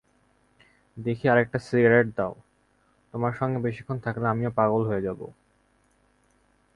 [0.97, 2.33] দেখি, আরেকটা সিগারেট দাও,
[3.13, 5.19] তোমার সঙ্গে বেশিক্ষণ থাকলে আমিও পাগল হয়ে যাব।